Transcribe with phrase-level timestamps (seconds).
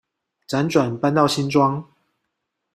[0.47, 1.85] 輾轉搬到新莊